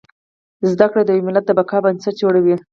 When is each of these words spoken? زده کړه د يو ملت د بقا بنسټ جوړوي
زده 0.71 0.85
کړه 0.91 1.01
د 1.05 1.09
يو 1.17 1.25
ملت 1.27 1.43
د 1.47 1.51
بقا 1.59 1.77
بنسټ 1.85 2.13
جوړوي 2.21 2.55